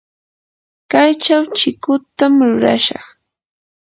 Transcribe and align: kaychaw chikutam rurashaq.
kaychaw 0.91 1.43
chikutam 1.57 2.33
rurashaq. 2.49 3.05